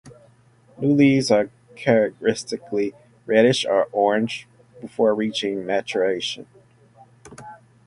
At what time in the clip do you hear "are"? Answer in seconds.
1.29-1.51